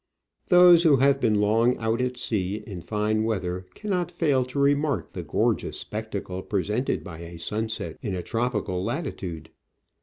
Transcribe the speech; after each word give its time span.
Those 0.47 0.81
who 0.81 0.97
have 0.97 1.21
been 1.21 1.39
long 1.39 1.77
out 1.77 2.01
at 2.01 2.17
sea 2.17 2.63
in 2.65 2.81
fine 2.81 3.23
weather 3.23 3.67
can 3.75 3.91
not 3.91 4.09
fail 4.09 4.43
to 4.45 4.57
remark 4.57 5.11
the 5.11 5.21
gorgeous 5.21 5.77
spectacle 5.79 6.41
presented 6.41 7.03
by 7.03 7.19
a 7.19 7.37
sunset 7.37 7.99
in 8.01 8.15
a 8.15 8.23
tropical 8.23 8.83
latitude. 8.83 9.51